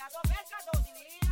Tá 0.00 1.29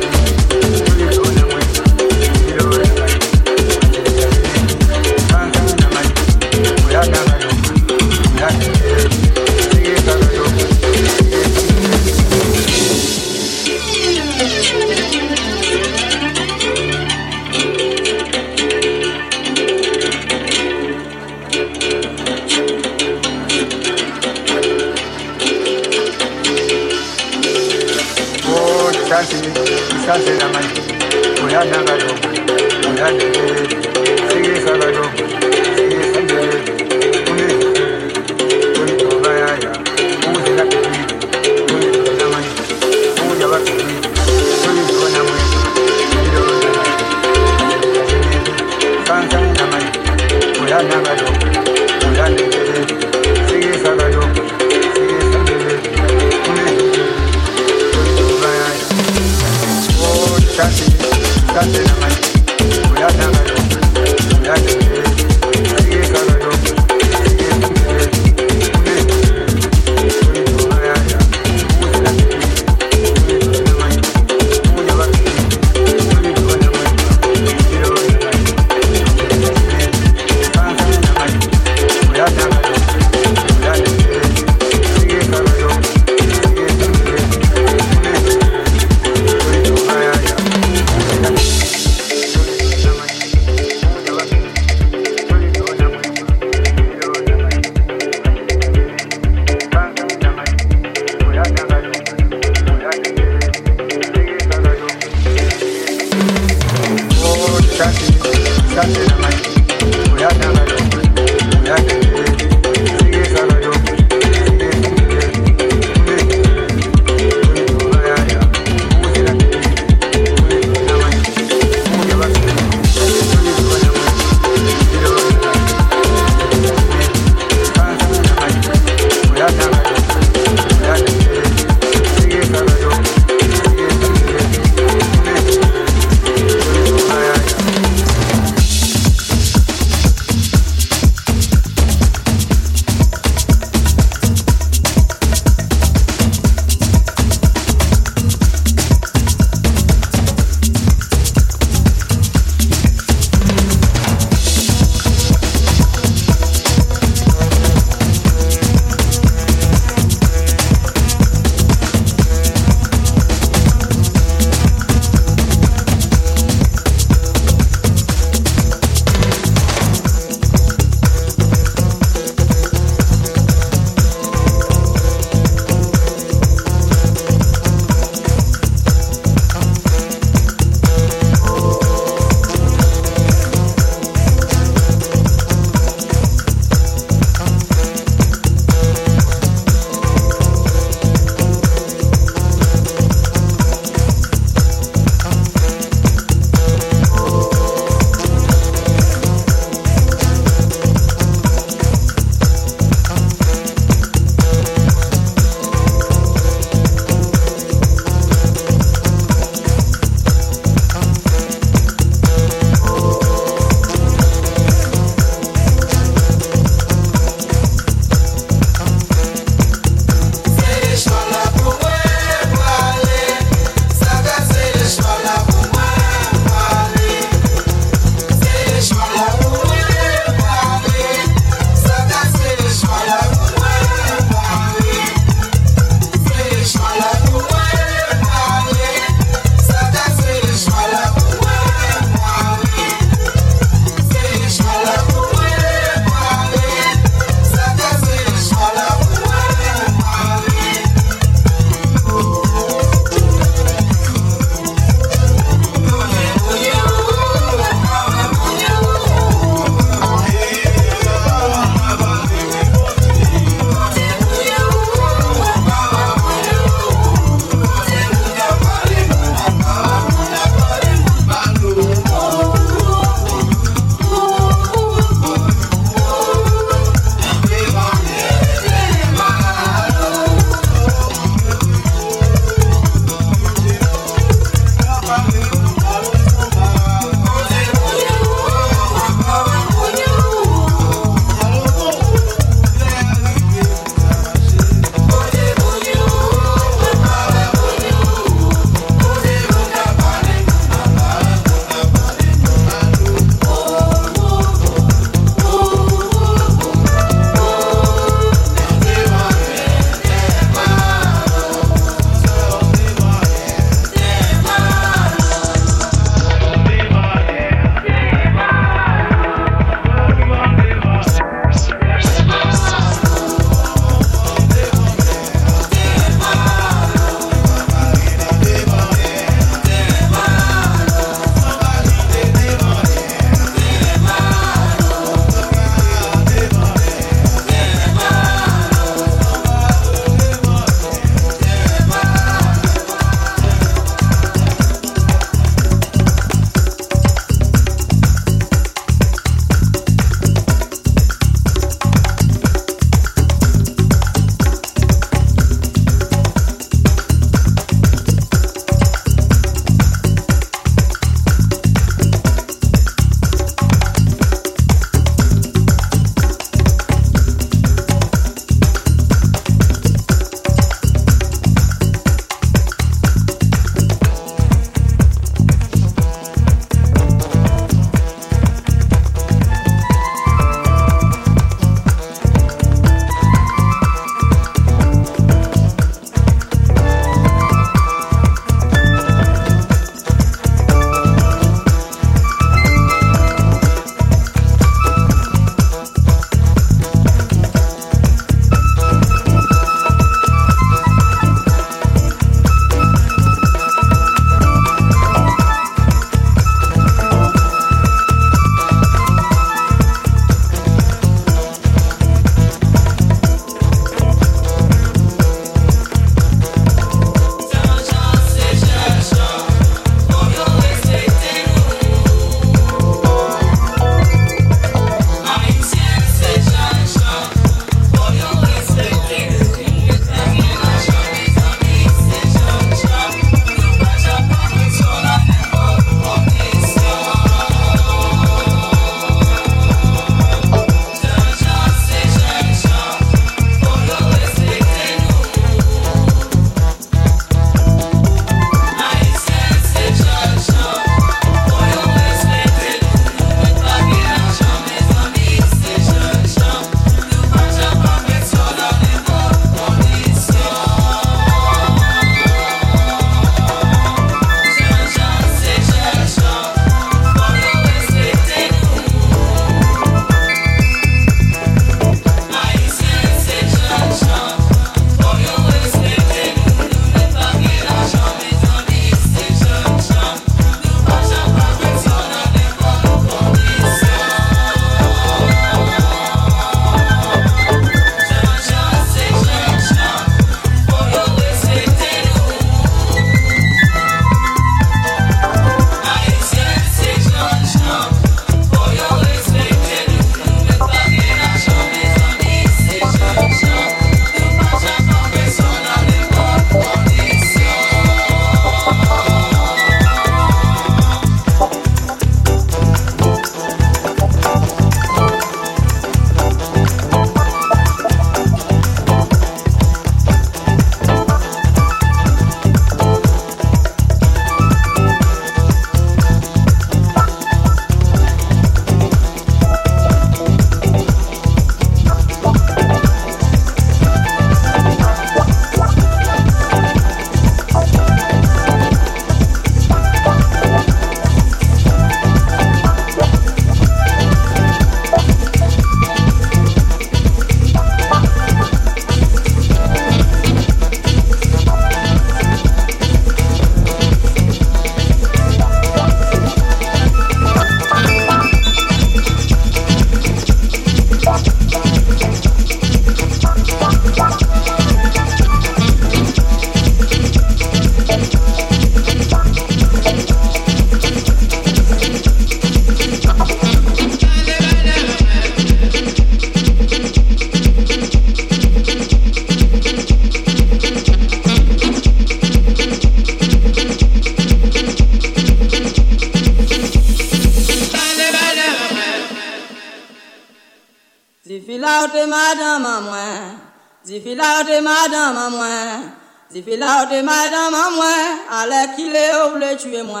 de 596.86 597.02
madame 597.02 597.54
à 597.54 597.70
moi, 597.70 597.96
allez 598.30 598.74
qu'il 598.74 598.94
est 598.94 599.14
au 599.14 599.36
le 599.36 599.56
tuer 599.56 599.82
moi. 599.82 600.00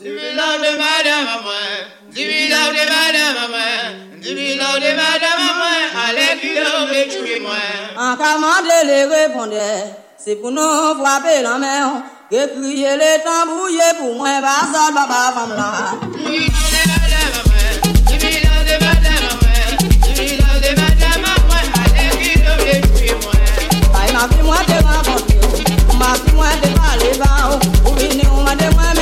De 0.00 0.10
madame 0.10 1.26
à 1.26 1.42
moi, 1.42 1.54
de 2.10 2.22
madame 2.50 3.36
à 3.36 3.48
moi, 3.48 3.70
de 4.20 4.90
madame 4.94 5.42
à 5.42 5.54
moi, 5.58 5.76
allez 6.08 6.40
qu'il 6.40 6.56
est 6.56 6.60
au 6.60 6.86
le 6.86 7.02
tuer 7.08 7.40
moi. 7.40 7.62
En 7.98 8.16
commande 8.16 8.68
les 8.84 9.04
répondait, 9.04 9.84
c'est 10.18 10.36
pour 10.36 10.50
nous 10.50 10.94
frapper 11.02 11.42
la 11.42 11.58
main, 11.58 12.02
que 12.30 12.46
crier 12.58 12.96
les 12.96 13.22
tambouillés 13.24 13.94
pour 13.98 14.14
moi, 14.16 14.40
bah 14.40 14.66
ça, 14.72 14.92
femme 15.34 15.54
là. 15.56 16.75
Uma 25.96 26.12
de 26.18 26.78
Malibao, 26.78 27.58
o 27.86 27.92
menino 27.94 28.34
one 28.34 28.52
of 28.52 28.94
them. 28.94 28.95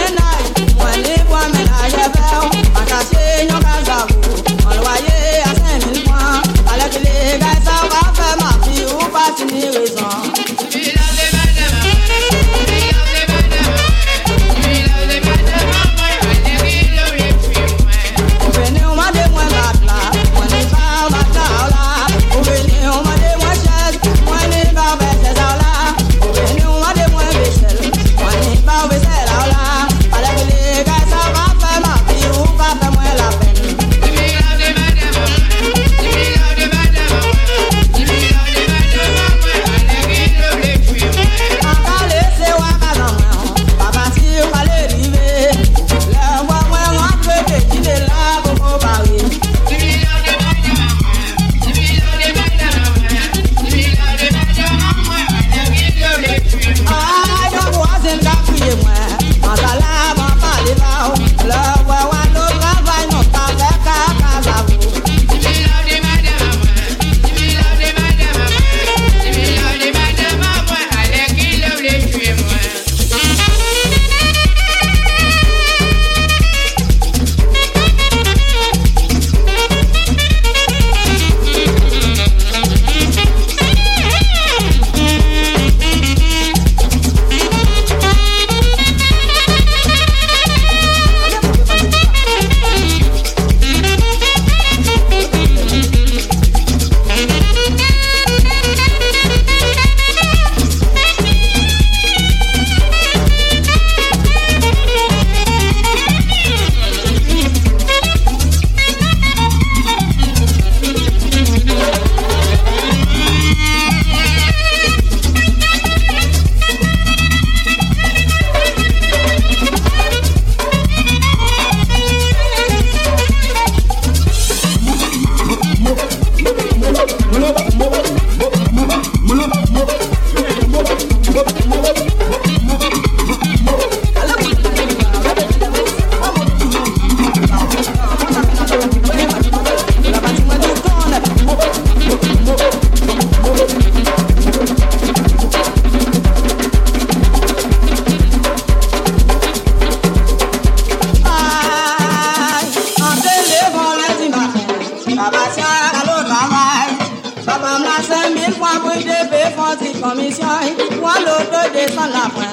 commission 160.03 160.65
wàlódò 161.05 161.63
de 161.75 161.83
sànàpọ̀ 161.97 162.49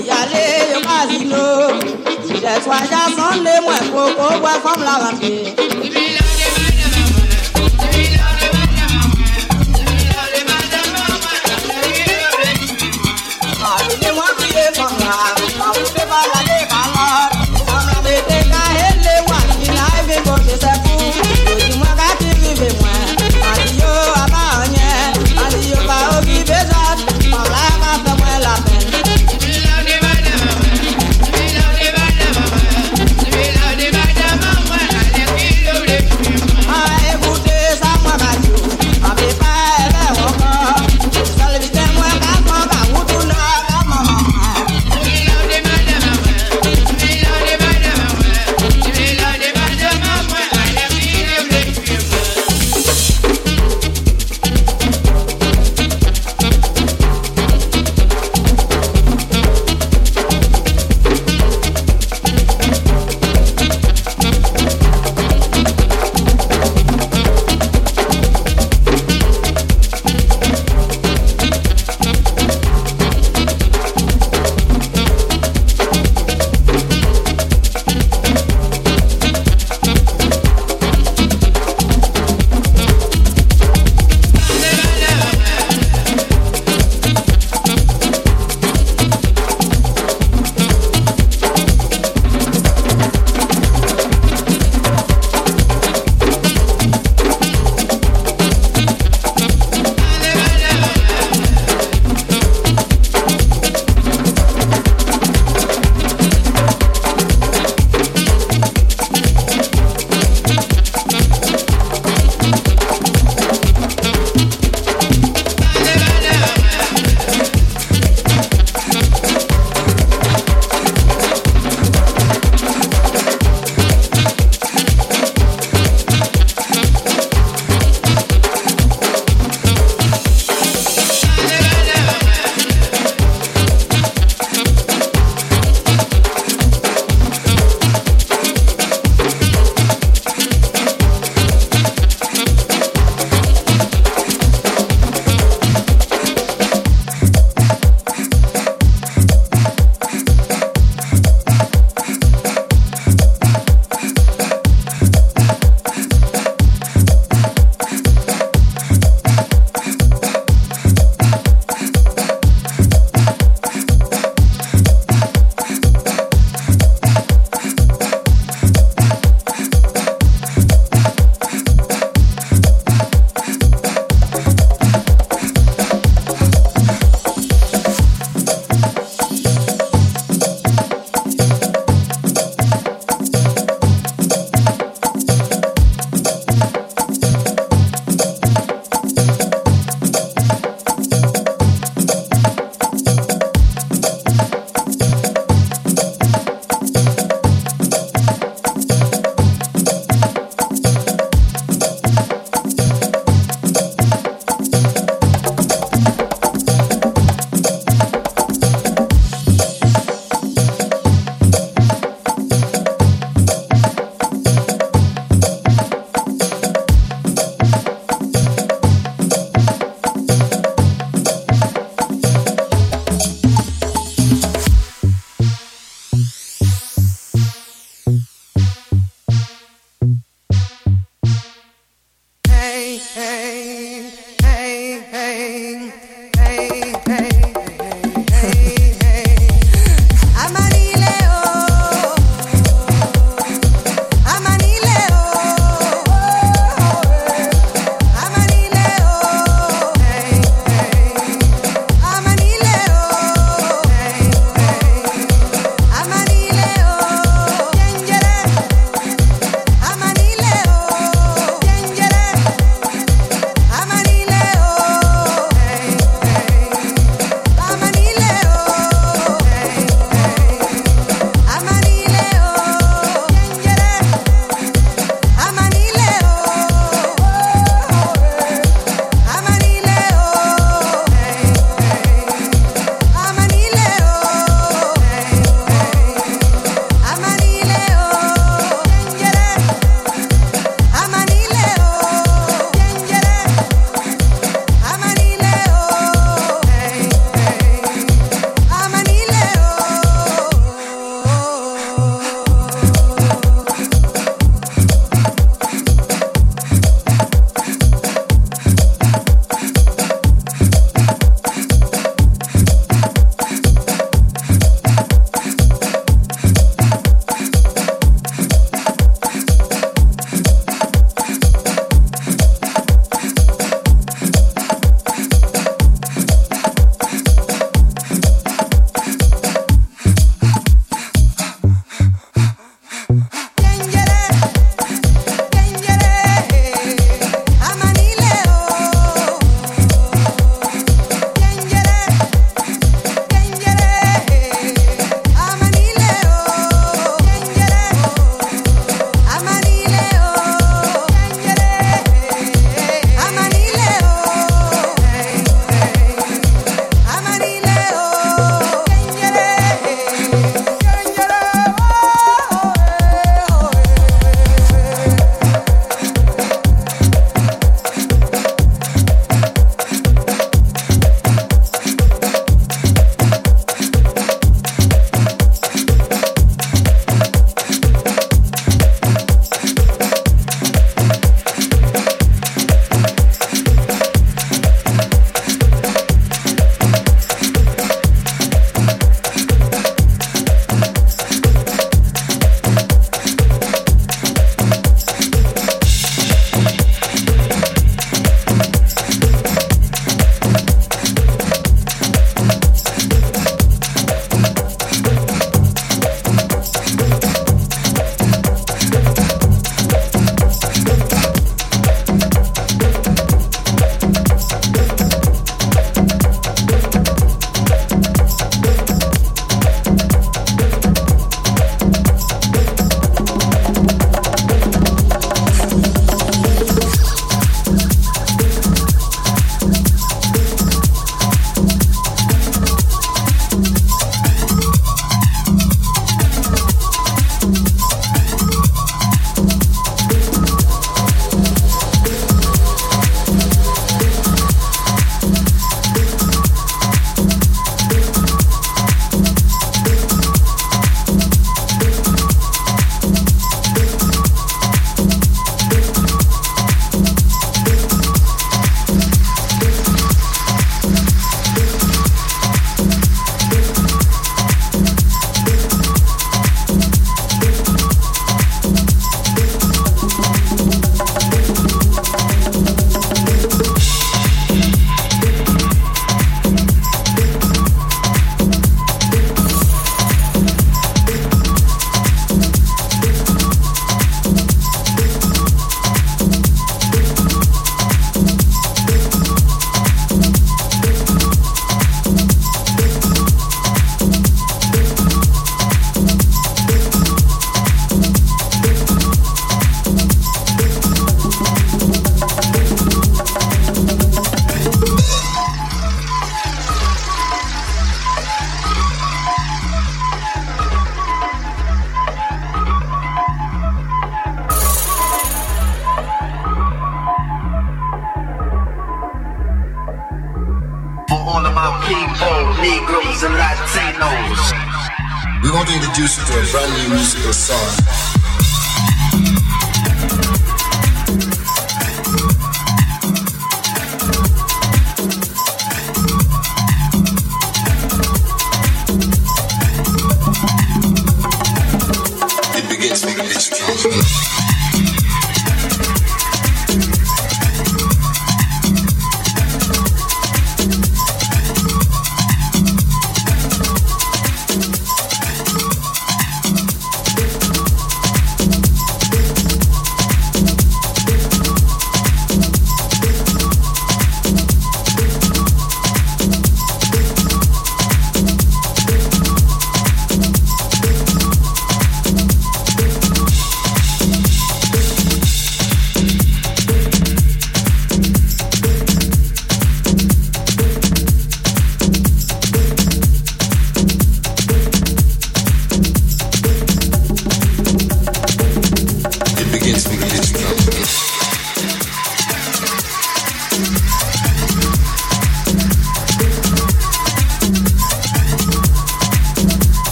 ìyáálé 0.00 0.42
yóò 0.72 0.80
máa 0.88 1.04
sí 1.10 1.18
lò 1.32 1.44
ìdẹ̀tù 2.36 2.68
ajá 2.80 3.00
sunday 3.16 3.58
mọ̀ 3.66 3.76
ẹ̀kọ́ 3.82 4.04
kó 4.18 4.26
wẹ́ 4.44 4.56
fọ́mùlà 4.64 4.94
wà 5.02 5.10
pé. 5.20 5.32
Fọ́mùlà 14.76 15.12
àwọn 15.28 15.50
ọmọdé 15.68 16.02
bá 16.10 16.18
wà 16.30 16.40
lé. 16.48 16.53